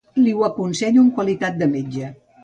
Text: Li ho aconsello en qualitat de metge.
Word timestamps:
Li 0.19 0.31
ho 0.37 0.39
aconsello 0.45 1.03
en 1.07 1.11
qualitat 1.19 1.59
de 1.59 1.67
metge. 1.75 2.09